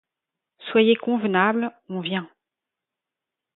Soyez 0.71 0.95
convenable, 0.95 1.71
on 1.87 1.99
vient. 2.01 2.27